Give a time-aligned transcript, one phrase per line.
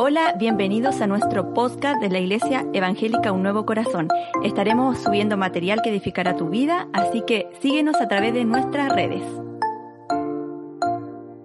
[0.00, 4.06] Hola, bienvenidos a nuestro podcast de la Iglesia Evangélica Un Nuevo Corazón.
[4.44, 9.24] Estaremos subiendo material que edificará tu vida, así que síguenos a través de nuestras redes.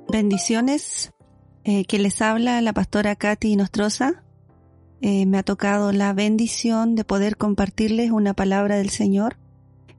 [0.08, 1.14] Bendiciones,
[1.64, 4.24] eh, que les habla la pastora Katy Nostroza.
[5.02, 9.38] Eh, me ha tocado la bendición de poder compartirles una palabra del Señor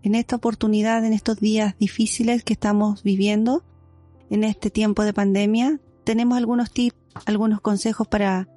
[0.05, 3.65] en esta oportunidad, en estos días difíciles que estamos viviendo,
[4.31, 5.81] en este tiempo de pandemia.
[6.05, 8.49] Tenemos algunos tips algunos consejos para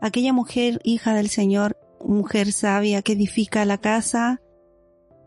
[0.00, 4.40] aquella mujer hija del Señor, mujer sabia que edifica la casa.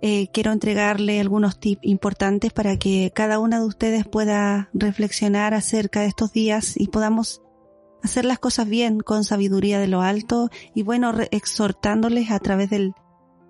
[0.01, 6.01] Eh, quiero entregarle algunos tips importantes para que cada una de ustedes pueda reflexionar acerca
[6.01, 7.41] de estos días y podamos
[8.03, 12.93] hacer las cosas bien con sabiduría de lo alto y bueno, exhortándoles a través del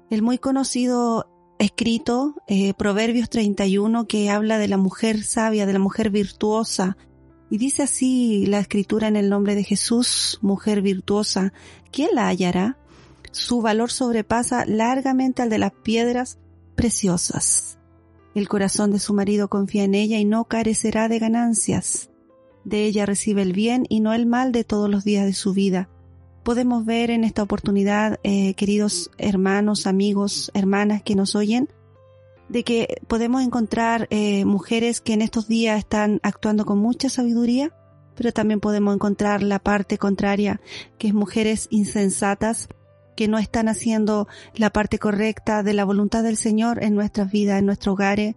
[0.10, 1.28] el muy conocido
[1.60, 6.96] escrito eh, Proverbios 31 que habla de la mujer sabia, de la mujer virtuosa,
[7.50, 11.54] y dice así la escritura en el nombre de Jesús, mujer virtuosa,
[11.92, 12.78] ¿quién la hallará?
[13.32, 16.40] Su valor sobrepasa largamente al de las piedras
[16.76, 17.78] preciosas.
[18.34, 22.10] El corazón de su marido confía en ella y no carecerá de ganancias.
[22.64, 25.54] De ella recibe el bien y no el mal de todos los días de su
[25.54, 25.90] vida.
[26.44, 31.70] Podemos ver en esta oportunidad, eh, queridos hermanos, amigos, hermanas que nos oyen,
[32.50, 37.74] de que podemos encontrar eh, mujeres que en estos días están actuando con mucha sabiduría,
[38.16, 40.62] pero también podemos encontrar la parte contraria,
[40.98, 42.70] que es mujeres insensatas,
[43.16, 47.60] que no están haciendo la parte correcta de la voluntad del Señor en nuestras vidas,
[47.60, 48.36] en nuestros hogares,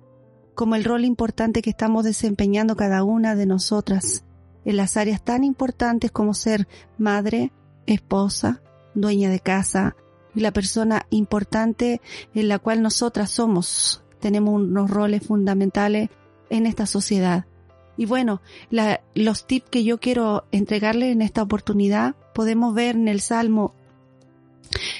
[0.54, 4.24] como el rol importante que estamos desempeñando cada una de nosotras
[4.64, 7.52] en las áreas tan importantes como ser madre,
[7.86, 8.62] esposa,
[8.94, 9.96] dueña de casa,
[10.34, 12.00] la persona importante
[12.34, 14.02] en la cual nosotras somos.
[14.20, 16.10] Tenemos unos roles fundamentales
[16.50, 17.46] en esta sociedad.
[17.96, 18.40] Y bueno,
[19.14, 23.74] los tips que yo quiero entregarle en esta oportunidad podemos ver en el Salmo,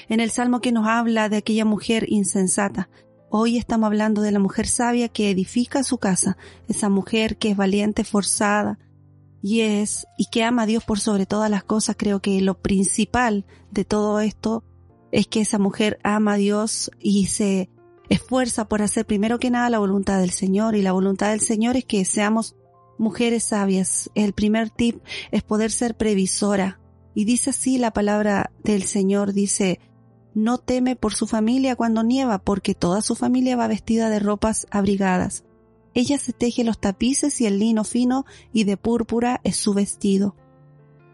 [0.09, 2.89] en el Salmo que nos habla de aquella mujer insensata.
[3.29, 6.35] Hoy estamos hablando de la mujer sabia que edifica su casa,
[6.67, 8.79] esa mujer que es valiente, forzada,
[9.41, 11.95] y es, y que ama a Dios por sobre todas las cosas.
[11.97, 14.63] Creo que lo principal de todo esto
[15.11, 17.69] es que esa mujer ama a Dios y se
[18.09, 21.77] esfuerza por hacer primero que nada la voluntad del Señor y la voluntad del Señor
[21.77, 22.55] es que seamos
[22.97, 24.09] mujeres sabias.
[24.15, 26.79] El primer tip es poder ser previsora.
[27.15, 29.79] Y dice así la palabra del Señor, dice,
[30.33, 34.67] no teme por su familia cuando nieva, porque toda su familia va vestida de ropas
[34.69, 35.43] abrigadas.
[35.93, 40.35] Ella se teje los tapices y el lino fino y de púrpura es su vestido.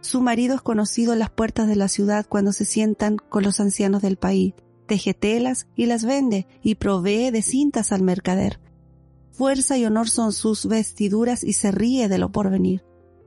[0.06, 3.60] Su marido es conocido en las puertas de la ciudad cuando se sientan con los
[3.60, 4.54] ancianos del país.
[4.86, 8.60] Teje telas y las vende y provee de cintas al mercader.
[9.32, 12.86] Fuerza y honor son sus vestiduras y se ríe de lo porvenir.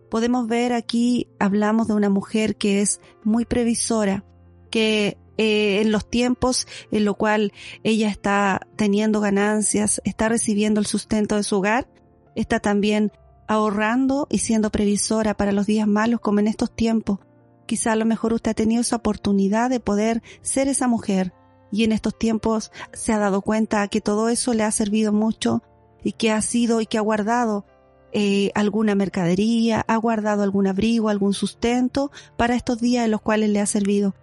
[0.08, 4.24] Podemos ver aquí, hablamos de una mujer que es muy previsora,
[4.70, 7.52] que eh, en los tiempos en lo cual
[7.82, 11.90] ella está teniendo ganancias, está recibiendo el sustento de su hogar,
[12.36, 13.10] está también
[13.48, 17.18] ahorrando y siendo previsora para los días malos como en estos tiempos.
[17.66, 21.32] Quizá a lo mejor usted ha tenido esa oportunidad de poder ser esa mujer
[21.70, 25.62] y en estos tiempos se ha dado cuenta que todo eso le ha servido mucho
[26.02, 27.66] y que ha sido y que ha guardado
[28.12, 33.50] eh, alguna mercadería, ha guardado algún abrigo, algún sustento para estos días en los cuales
[33.50, 34.14] le ha servido.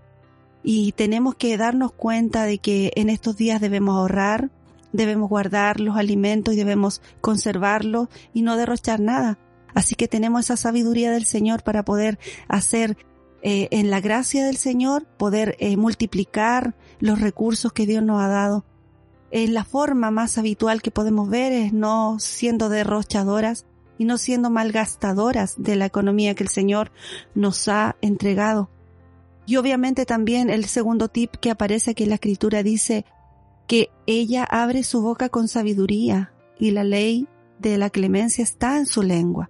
[0.64, 4.50] Y tenemos que darnos cuenta de que en estos días debemos ahorrar,
[4.96, 9.38] debemos guardar los alimentos y debemos conservarlos y no derrochar nada.
[9.74, 12.18] Así que tenemos esa sabiduría del Señor para poder
[12.48, 12.98] hacer
[13.42, 18.28] eh, en la gracia del Señor, poder eh, multiplicar los recursos que Dios nos ha
[18.28, 18.66] dado.
[19.32, 23.66] Es la forma más habitual que podemos ver es no siendo derrochadoras
[23.98, 26.92] y no siendo malgastadoras de la economía que el Señor
[27.34, 28.70] nos ha entregado.
[29.46, 33.06] Y obviamente también el segundo tip que aparece aquí en la escritura dice,
[33.68, 37.28] que ella abre su boca con sabiduría y la ley
[37.60, 39.50] de la clemencia está en su lengua.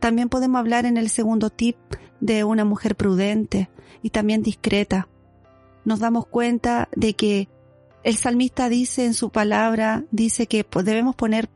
[0.00, 1.76] También podemos hablar en el segundo tip
[2.20, 3.70] de una mujer prudente
[4.02, 5.08] y también discreta.
[5.84, 7.48] Nos damos cuenta de que
[8.02, 11.48] el salmista dice en su palabra, dice que debemos poner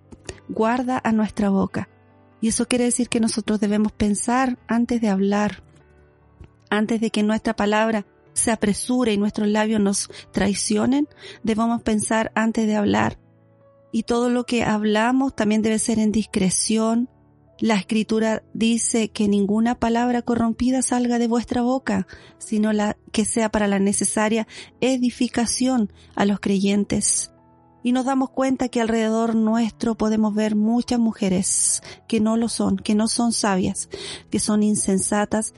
[0.49, 1.89] guarda a nuestra boca.
[2.41, 5.63] Y eso quiere decir que nosotros debemos pensar antes de hablar,
[6.71, 11.09] antes de que nuestra palabra se apresure y nuestros labios nos traicionen,
[11.43, 13.19] debemos pensar antes de hablar.
[13.93, 17.09] Y todo lo que hablamos también debe ser en discreción.
[17.59, 22.07] La escritura dice que ninguna palabra corrompida salga de vuestra boca,
[22.39, 24.47] sino la que sea para la necesaria
[24.81, 27.33] edificación a los creyentes.
[27.83, 32.77] Y nos damos cuenta que alrededor nuestro podemos ver muchas mujeres que no lo son,
[32.77, 33.89] que no son sabias,
[34.31, 35.55] que son insensatas,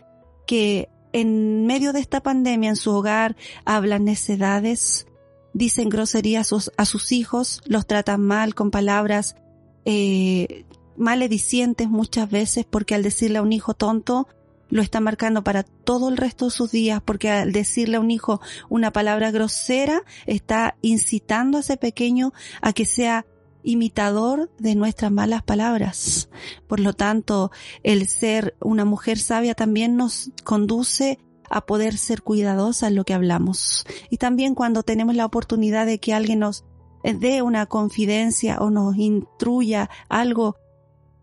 [0.46, 5.06] que en medio de esta pandemia en su hogar hablan necedades,
[5.52, 9.36] dicen groserías a sus, hijos, los tratan mal con palabras
[9.84, 10.64] eh,
[10.96, 14.28] maledicientes muchas veces porque al decirle a un hijo tonto
[14.68, 18.10] lo está marcando para todo el resto de sus días porque al decirle a un
[18.10, 22.32] hijo una palabra grosera está incitando a ese pequeño
[22.62, 23.26] a que sea
[23.62, 26.28] imitador de nuestras malas palabras.
[26.66, 27.50] Por lo tanto,
[27.82, 31.18] el ser una mujer sabia también nos conduce
[31.50, 33.84] a poder ser cuidadosa en lo que hablamos.
[34.10, 36.64] Y también cuando tenemos la oportunidad de que alguien nos
[37.02, 40.56] dé una confidencia o nos intruya algo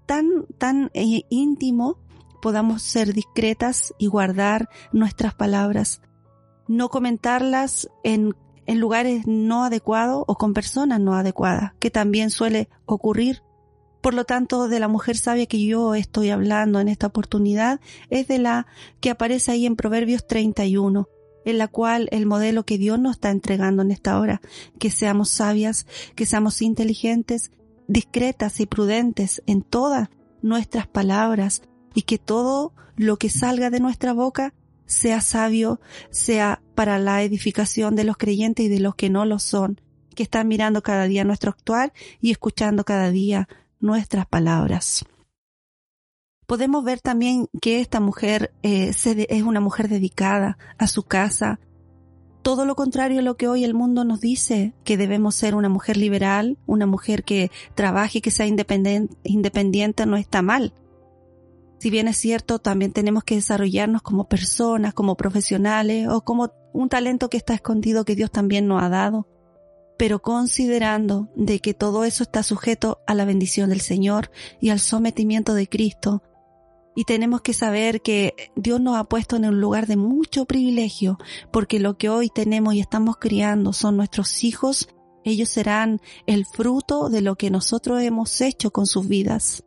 [0.05, 1.97] tan, tan eh, íntimo,
[2.41, 6.01] podamos ser discretas y guardar nuestras palabras.
[6.67, 8.35] No comentarlas en
[8.69, 13.41] en lugares no adecuados o con personas no adecuadas, que también suele ocurrir.
[13.99, 17.79] Por lo tanto, de la mujer sabia que yo estoy hablando en esta oportunidad
[18.11, 18.67] es de la
[18.99, 21.07] que aparece ahí en Proverbios 31,
[21.45, 24.39] en la cual el modelo que Dios nos está entregando en esta hora,
[24.77, 27.49] que seamos sabias, que seamos inteligentes,
[27.87, 30.09] discretas y prudentes en todas
[30.43, 31.63] nuestras palabras
[31.95, 34.53] y que todo lo que salga de nuestra boca
[34.89, 39.37] sea sabio, sea para la edificación de los creyentes y de los que no lo
[39.37, 39.79] son,
[40.15, 43.47] que están mirando cada día nuestro actuar y escuchando cada día
[43.79, 45.05] nuestras palabras.
[46.47, 51.59] Podemos ver también que esta mujer eh, es una mujer dedicada a su casa,
[52.41, 55.69] todo lo contrario a lo que hoy el mundo nos dice, que debemos ser una
[55.69, 60.73] mujer liberal, una mujer que trabaje, que sea independiente, independiente no está mal.
[61.79, 66.89] Si bien es cierto, también tenemos que desarrollarnos como personas, como profesionales o como un
[66.89, 69.27] talento que está escondido que Dios también nos ha dado.
[69.97, 74.29] Pero considerando de que todo eso está sujeto a la bendición del Señor
[74.59, 76.21] y al sometimiento de Cristo,
[76.95, 81.17] y tenemos que saber que Dios nos ha puesto en un lugar de mucho privilegio,
[81.49, 84.89] porque lo que hoy tenemos y estamos criando son nuestros hijos,
[85.23, 89.63] ellos serán el fruto de lo que nosotros hemos hecho con sus vidas.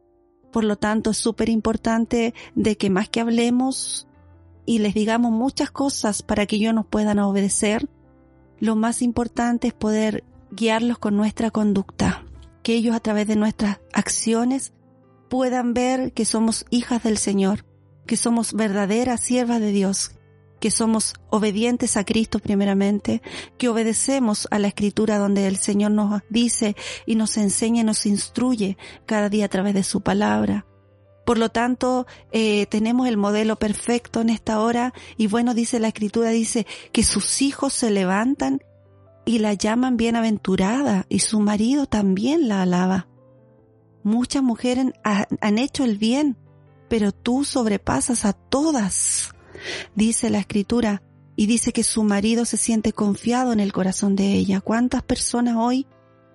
[0.52, 4.06] Por lo tanto, es súper importante de que más que hablemos
[4.64, 7.88] y les digamos muchas cosas para que ellos nos puedan obedecer,
[8.60, 12.24] lo más importante es poder guiarlos con nuestra conducta,
[12.62, 14.72] que ellos a través de nuestras acciones
[15.28, 17.64] puedan ver que somos hijas del Señor,
[18.06, 20.12] que somos verdaderas siervas de Dios,
[20.62, 23.20] que somos obedientes a Cristo primeramente,
[23.58, 28.06] que obedecemos a la escritura donde el Señor nos dice y nos enseña y nos
[28.06, 30.64] instruye cada día a través de su palabra.
[31.26, 35.88] Por lo tanto, eh, tenemos el modelo perfecto en esta hora y bueno, dice la
[35.88, 38.62] escritura, dice que sus hijos se levantan
[39.24, 43.08] y la llaman bienaventurada y su marido también la alaba.
[44.04, 46.36] Muchas mujeres han hecho el bien,
[46.88, 49.34] pero tú sobrepasas a todas
[49.94, 51.02] dice la escritura,
[51.36, 54.60] y dice que su marido se siente confiado en el corazón de ella.
[54.60, 55.86] ¿Cuántas personas hoy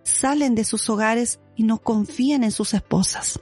[0.04, 3.40] salen de sus hogares y no confían en sus esposas?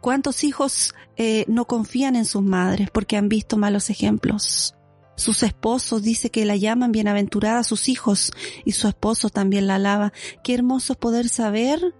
[0.00, 4.74] ¿Cuántos hijos eh, no confían en sus madres porque han visto malos ejemplos?
[5.16, 8.32] Sus esposos dice que la llaman bienaventurada a sus hijos
[8.64, 10.12] y su esposo también la alaba.
[10.44, 11.94] Qué hermoso poder saber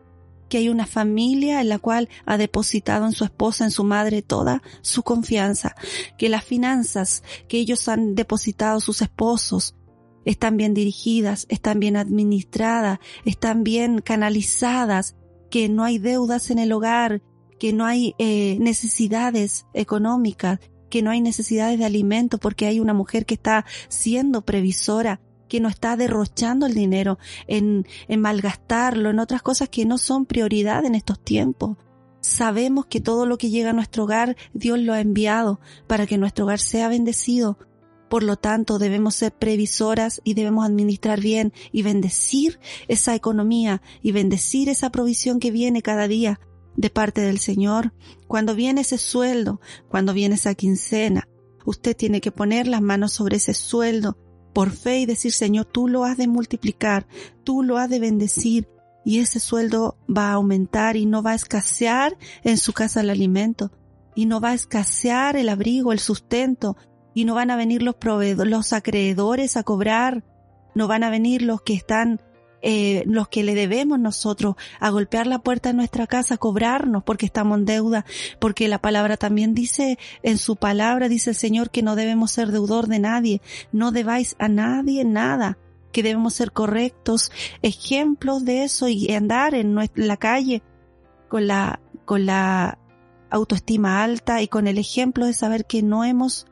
[0.48, 4.22] que hay una familia en la cual ha depositado en su esposa, en su madre,
[4.22, 5.74] toda su confianza,
[6.18, 9.74] que las finanzas que ellos han depositado sus esposos
[10.24, 15.14] están bien dirigidas, están bien administradas, están bien canalizadas,
[15.50, 17.22] que no hay deudas en el hogar,
[17.58, 20.58] que no hay eh, necesidades económicas,
[20.90, 25.60] que no hay necesidades de alimento porque hay una mujer que está siendo previsora que
[25.60, 30.84] no está derrochando el dinero en, en malgastarlo, en otras cosas que no son prioridad
[30.84, 31.76] en estos tiempos.
[32.20, 36.18] Sabemos que todo lo que llega a nuestro hogar, Dios lo ha enviado para que
[36.18, 37.58] nuestro hogar sea bendecido.
[38.08, 44.12] Por lo tanto, debemos ser previsoras y debemos administrar bien y bendecir esa economía y
[44.12, 46.40] bendecir esa provisión que viene cada día
[46.76, 47.92] de parte del Señor.
[48.28, 51.28] Cuando viene ese sueldo, cuando viene esa quincena,
[51.64, 54.18] usted tiene que poner las manos sobre ese sueldo
[54.56, 57.06] por fe y decir, Señor, tú lo has de multiplicar,
[57.44, 58.66] tú lo has de bendecir
[59.04, 63.10] y ese sueldo va a aumentar y no va a escasear en su casa el
[63.10, 63.70] alimento
[64.14, 66.74] y no va a escasear el abrigo, el sustento
[67.12, 70.24] y no van a venir los proveedores, los acreedores a cobrar,
[70.74, 72.22] no van a venir los que están
[72.62, 77.26] eh, los que le debemos nosotros a golpear la puerta de nuestra casa, cobrarnos porque
[77.26, 78.04] estamos en deuda,
[78.40, 82.50] porque la palabra también dice, en su palabra dice el Señor que no debemos ser
[82.50, 83.40] deudor de nadie,
[83.72, 85.58] no debáis a nadie nada,
[85.92, 87.30] que debemos ser correctos,
[87.62, 90.62] ejemplos de eso y andar en la calle
[91.28, 92.78] con la, con la
[93.30, 96.46] autoestima alta y con el ejemplo de saber que no hemos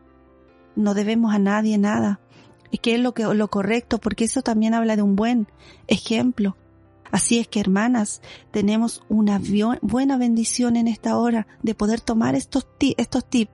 [0.76, 2.20] no debemos a nadie nada,
[2.78, 5.49] que es lo, que, lo correcto, porque eso también habla de un buen
[5.87, 6.57] ejemplo.
[7.11, 9.40] Así es que, hermanas, tenemos una
[9.83, 12.66] buena bendición en esta hora de poder tomar estos,
[12.97, 13.52] estos tips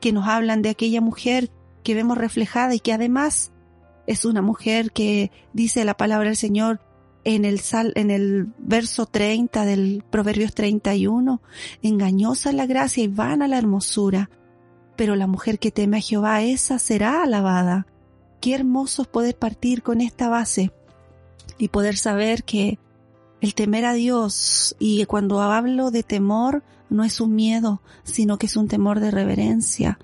[0.00, 1.50] que nos hablan de aquella mujer
[1.82, 3.52] que vemos reflejada y que además
[4.06, 6.80] es una mujer que dice la palabra del Señor
[7.24, 11.40] en el sal, en el verso 30 del Proverbios 31,
[11.82, 14.30] engañosa la gracia y vana la hermosura,
[14.96, 17.86] pero la mujer que teme a Jehová, esa será alabada.
[18.42, 20.72] Qué hermoso poder partir con esta base
[21.58, 22.80] y poder saber que
[23.40, 28.46] el temer a Dios, y cuando hablo de temor, no es un miedo, sino que
[28.46, 30.00] es un temor de reverencia,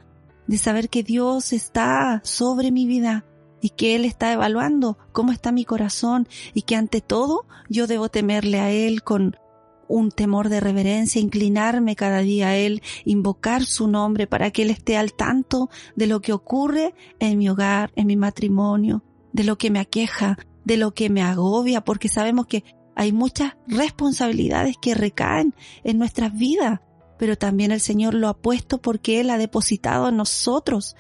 [0.47, 3.25] de saber que Dios está sobre mi vida
[3.61, 8.09] y que Él está evaluando cómo está mi corazón y que ante todo yo debo
[8.09, 9.37] temerle a Él con
[9.89, 14.71] un temor de reverencia, inclinarme cada día a Él, invocar su nombre para que Él
[14.71, 19.03] esté al tanto de lo que ocurre en mi hogar, en mi matrimonio,
[19.33, 22.65] de lo que me aqueja, de lo que me agobia, porque sabemos que
[22.95, 25.55] hay muchas responsabilidades que recaen
[25.85, 26.81] en nuestras vidas,
[27.19, 30.97] pero también el Señor lo ha puesto porque Él ha depositado en nosotros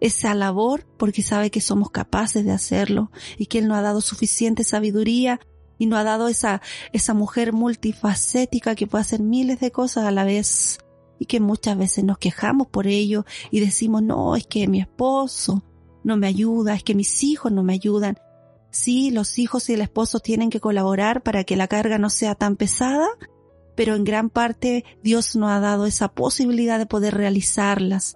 [0.00, 4.00] esa labor porque sabe que somos capaces de hacerlo y que Él nos ha dado
[4.00, 5.40] suficiente sabiduría
[5.82, 6.62] y nos ha dado esa,
[6.92, 10.78] esa mujer multifacética que puede hacer miles de cosas a la vez
[11.18, 15.64] y que muchas veces nos quejamos por ello y decimos, no, es que mi esposo
[16.04, 18.16] no me ayuda, es que mis hijos no me ayudan.
[18.70, 22.36] Sí, los hijos y el esposo tienen que colaborar para que la carga no sea
[22.36, 23.08] tan pesada,
[23.74, 28.14] pero en gran parte Dios nos ha dado esa posibilidad de poder realizarlas.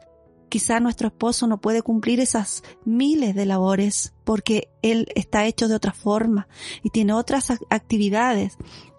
[0.49, 5.75] Quizá nuestro esposo no puede cumplir esas miles de labores porque él está hecho de
[5.75, 6.49] otra forma
[6.83, 8.57] y tiene otras actividades,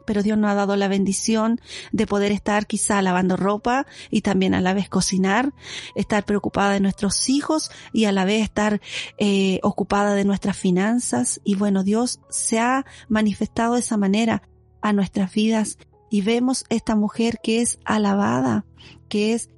[0.08, 1.60] pero Dios nos ha dado la bendición
[1.92, 5.54] de poder estar quizá lavando ropa y también a la vez cocinar,
[5.96, 8.80] estar preocupada de nuestros hijos y a la vez estar
[9.18, 11.42] eh, ocupada de nuestras finanzas.
[11.44, 14.44] Y bueno, Dios se ha manifestado de esa manera
[14.82, 15.78] a nuestras vidas
[16.10, 18.66] y vemos esta mujer que es alabada,
[19.10, 19.50] que es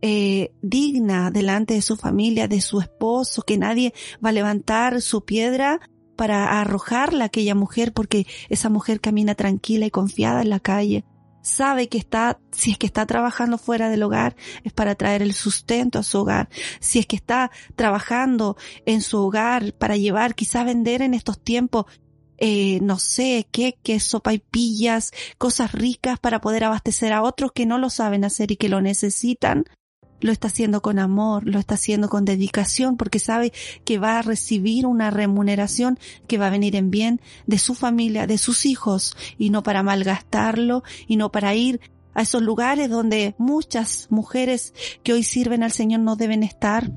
[0.00, 3.92] eh, digna delante de su familia, de su esposo, que nadie
[4.24, 5.80] va a levantar su piedra
[6.16, 11.04] para arrojarla a aquella mujer porque esa mujer camina tranquila y confiada en la calle.
[11.42, 15.32] Sabe que está, si es que está trabajando fuera del hogar, es para traer el
[15.32, 16.48] sustento a su hogar.
[16.80, 21.86] Si es que está trabajando en su hogar para llevar, quizá vender en estos tiempos,
[22.36, 24.42] eh, no sé, qué, sopa y
[25.38, 28.80] cosas ricas para poder abastecer a otros que no lo saben hacer y que lo
[28.80, 29.64] necesitan,
[30.20, 33.52] lo está haciendo con amor, lo está haciendo con dedicación, porque sabe
[33.84, 38.26] que va a recibir una remuneración que va a venir en bien de su familia,
[38.26, 41.80] de sus hijos, y no para malgastarlo, y no para ir
[42.14, 46.90] a esos lugares donde muchas mujeres que hoy sirven al Señor no deben estar,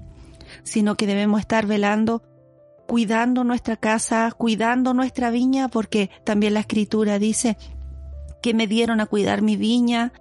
[0.64, 2.24] sino que debemos estar velando,
[2.88, 7.58] cuidando nuestra casa, cuidando nuestra viña, porque también la escritura dice
[8.42, 10.12] que me dieron a cuidar mi viña,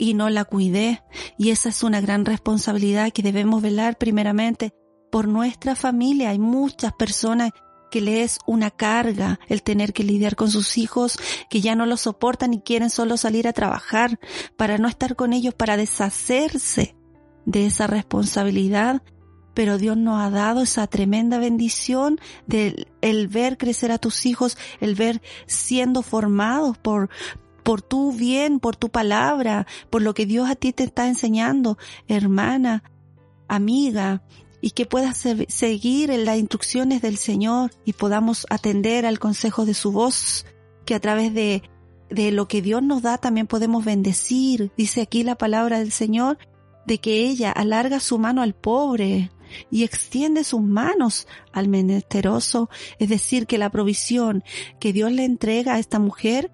[0.00, 1.02] y no la cuidé.
[1.36, 4.72] Y esa es una gran responsabilidad que debemos velar primeramente
[5.12, 6.30] por nuestra familia.
[6.30, 7.50] Hay muchas personas
[7.90, 11.18] que le es una carga el tener que lidiar con sus hijos
[11.50, 14.18] que ya no lo soportan y quieren solo salir a trabajar
[14.56, 16.96] para no estar con ellos, para deshacerse
[17.44, 19.02] de esa responsabilidad.
[19.52, 24.56] Pero Dios nos ha dado esa tremenda bendición de el ver crecer a tus hijos,
[24.80, 27.10] el ver siendo formados por
[27.70, 31.78] por tu bien, por tu palabra, por lo que Dios a ti te está enseñando,
[32.08, 32.82] hermana,
[33.46, 34.24] amiga,
[34.60, 39.74] y que puedas seguir en las instrucciones del Señor y podamos atender al consejo de
[39.74, 40.46] su voz,
[40.84, 41.62] que a través de,
[42.08, 44.72] de lo que Dios nos da también podemos bendecir.
[44.76, 46.38] Dice aquí la palabra del Señor
[46.86, 49.30] de que ella alarga su mano al pobre
[49.70, 54.42] y extiende sus manos al menesteroso, es decir, que la provisión
[54.80, 56.50] que Dios le entrega a esta mujer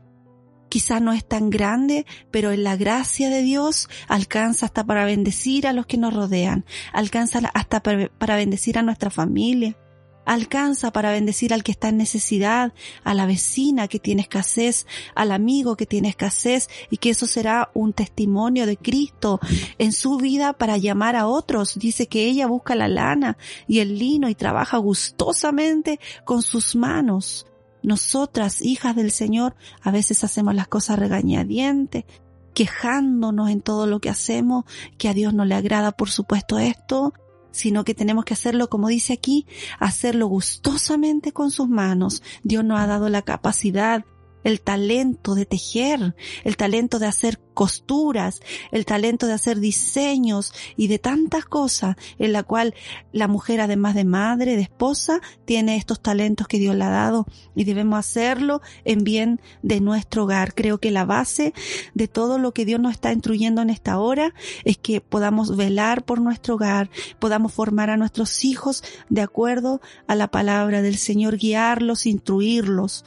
[0.77, 5.67] quizá no es tan grande, pero en la gracia de Dios alcanza hasta para bendecir
[5.67, 9.79] a los que nos rodean, alcanza hasta para bendecir a nuestra familia,
[10.27, 15.33] alcanza para bendecir al que está en necesidad, a la vecina que tiene escasez, al
[15.33, 19.41] amigo que tiene escasez y que eso será un testimonio de Cristo
[19.79, 21.79] en su vida para llamar a otros.
[21.79, 27.47] Dice que ella busca la lana y el lino y trabaja gustosamente con sus manos
[27.87, 32.05] nosotras, hijas del Señor, a veces hacemos las cosas regañadientes,
[32.53, 34.65] quejándonos en todo lo que hacemos,
[34.99, 37.15] que a Dios no le agrada por supuesto esto,
[37.53, 39.47] sino que tenemos que hacerlo como dice aquí,
[39.79, 42.25] hacerlo gustosamente con sus manos.
[42.43, 44.05] Dios nos ha dado la capacidad,
[44.47, 50.87] el talento de tejer, el talento de hacer costuras, el talento de hacer diseños y
[50.87, 52.73] de tantas cosas en la cual
[53.11, 57.27] la mujer además de madre, de esposa, tiene estos talentos que Dios le ha dado
[57.57, 60.55] y debemos hacerlo en bien de nuestro hogar.
[60.55, 61.53] Creo que la base
[61.95, 66.05] de todo lo que Dios nos está instruyendo en esta hora es que podamos velar
[66.05, 66.89] por nuestro hogar,
[67.19, 73.07] podamos formar a nuestros hijos de acuerdo a la palabra del Señor, guiarlos, instruirlos,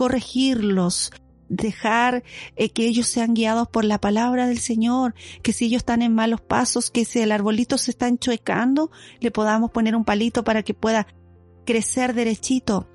[0.00, 1.12] corregirlos,
[1.50, 2.24] dejar
[2.56, 6.14] eh, que ellos sean guiados por la palabra del Señor, que si ellos están en
[6.14, 8.90] malos pasos, que si el arbolito se está enchuecando,
[9.20, 11.06] le podamos poner un palito para que pueda
[11.66, 12.88] crecer derechito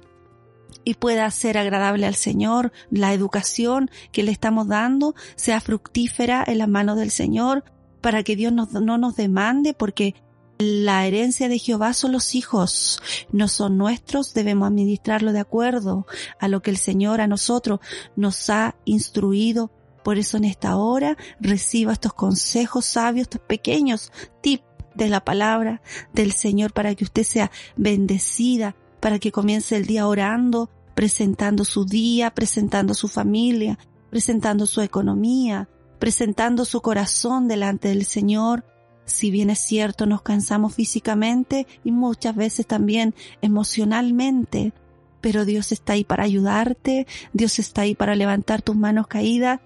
[0.84, 6.58] y pueda ser agradable al Señor, la educación que le estamos dando sea fructífera en
[6.58, 7.66] las manos del Señor,
[8.02, 10.16] para que Dios no nos demande, porque
[10.58, 16.06] la herencia de Jehová son los hijos, no son nuestros, debemos administrarlo de acuerdo
[16.40, 17.80] a lo que el Señor a nosotros
[18.16, 19.72] nos ha instruido.
[20.04, 25.82] Por eso en esta hora reciba estos consejos sabios, estos pequeños tips de la palabra
[26.14, 31.86] del Señor para que usted sea bendecida, para que comience el día orando, presentando su
[31.86, 33.78] día, presentando su familia,
[34.10, 35.68] presentando su economía,
[36.00, 38.64] presentando su corazón delante del Señor,
[39.06, 44.74] si bien es cierto, nos cansamos físicamente y muchas veces también emocionalmente,
[45.22, 49.60] pero Dios está ahí para ayudarte, Dios está ahí para levantar tus manos caídas,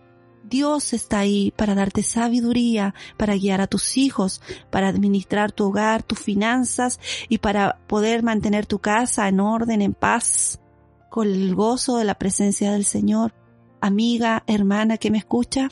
[0.44, 4.42] Dios está ahí para darte sabiduría, para guiar a tus hijos,
[4.72, 9.94] para administrar tu hogar, tus finanzas y para poder mantener tu casa en orden, en
[9.94, 10.60] paz,
[11.10, 13.34] con el gozo de la presencia del Señor.
[13.80, 15.70] Amiga, hermana que me escucha,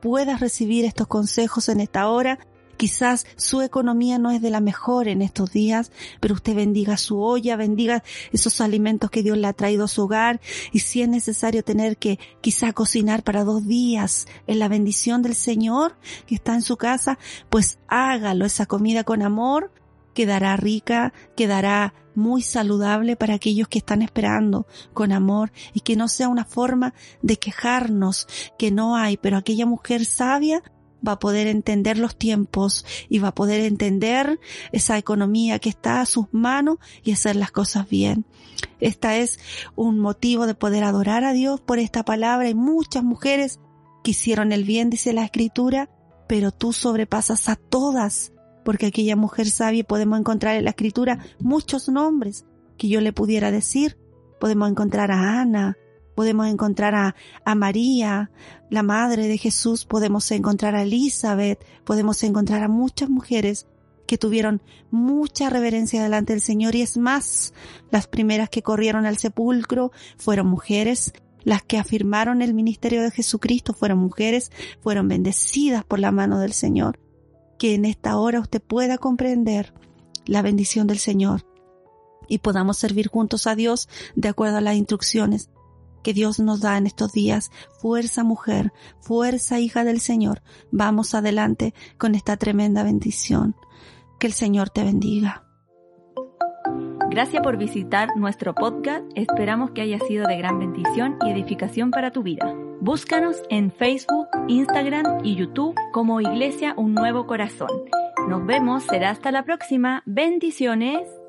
[0.00, 2.38] puedas recibir estos consejos en esta hora
[2.82, 7.20] Quizás su economía no es de la mejor en estos días, pero usted bendiga su
[7.22, 10.40] olla, bendiga esos alimentos que Dios le ha traído a su hogar
[10.72, 15.36] y si es necesario tener que quizá cocinar para dos días en la bendición del
[15.36, 15.96] Señor
[16.26, 17.20] que está en su casa,
[17.50, 19.70] pues hágalo esa comida con amor,
[20.12, 26.08] quedará rica, quedará muy saludable para aquellos que están esperando con amor y que no
[26.08, 28.26] sea una forma de quejarnos
[28.58, 30.64] que no hay, pero aquella mujer sabia
[31.06, 34.40] va a poder entender los tiempos y va a poder entender
[34.72, 38.24] esa economía que está a sus manos y hacer las cosas bien.
[38.80, 39.38] Esta es
[39.74, 43.60] un motivo de poder adorar a Dios por esta palabra y muchas mujeres
[44.02, 45.90] que hicieron el bien, dice la escritura,
[46.28, 48.32] pero tú sobrepasas a todas,
[48.64, 52.44] porque aquella mujer sabia podemos encontrar en la escritura muchos nombres
[52.76, 53.98] que yo le pudiera decir.
[54.40, 55.76] Podemos encontrar a Ana,
[56.14, 58.30] podemos encontrar a, María,
[58.70, 63.66] la madre de Jesús, podemos encontrar a Elizabeth, podemos encontrar a muchas mujeres
[64.06, 67.54] que tuvieron mucha reverencia delante del Señor y es más,
[67.90, 71.12] las primeras que corrieron al sepulcro fueron mujeres,
[71.44, 76.52] las que afirmaron el ministerio de Jesucristo fueron mujeres, fueron bendecidas por la mano del
[76.52, 77.00] Señor.
[77.58, 79.72] Que en esta hora usted pueda comprender
[80.26, 81.46] la bendición del Señor
[82.28, 85.50] y podamos servir juntos a Dios de acuerdo a las instrucciones
[86.02, 87.50] que Dios nos da en estos días.
[87.80, 90.42] Fuerza mujer, fuerza hija del Señor.
[90.70, 93.56] Vamos adelante con esta tremenda bendición.
[94.18, 95.44] Que el Señor te bendiga.
[97.10, 99.04] Gracias por visitar nuestro podcast.
[99.14, 102.54] Esperamos que haya sido de gran bendición y edificación para tu vida.
[102.80, 107.68] Búscanos en Facebook, Instagram y YouTube como Iglesia Un Nuevo Corazón.
[108.28, 110.02] Nos vemos, será hasta la próxima.
[110.06, 111.21] Bendiciones.